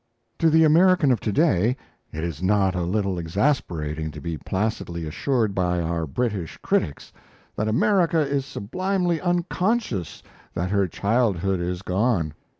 [0.39, 1.77] To the American of to day,
[2.11, 7.13] it is not a little exasperating to be placidly assured by our British critics
[7.55, 10.23] that America is sublimely unconscious
[10.55, 12.33] that her childhood is gone.